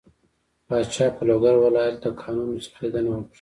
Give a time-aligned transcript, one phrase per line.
[0.67, 3.27] پاچا په لوګر ولايت له کانونو څخه ليدنه وکړه.